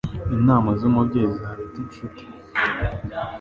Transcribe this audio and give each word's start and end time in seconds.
Inama 0.35 0.69
z'umubyeyi 0.79 1.31
zaruta 1.39 1.77
inshuti 1.83 2.23